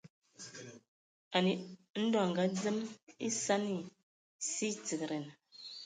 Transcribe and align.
Ndɔ 2.03 2.19
a 2.23 2.25
ngadzem 2.31 2.77
esani, 3.25 3.75
sie 4.51 4.73
tigedan. 4.85 5.25